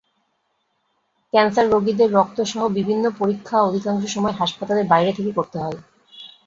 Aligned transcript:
Cancer 1.33 1.65
রোগীদের 1.69 2.09
রক্তসহ 2.13 2.61
বিভিন্ন 2.77 3.05
পরীক্ষা 3.19 3.57
অধিকাংশ 3.61 4.03
সময় 4.07 4.35
হাসপাতালের 4.39 4.85
বাইরে 4.87 5.11
থেকে 5.13 5.31
করতে 5.31 5.57
হয়। 5.59 5.77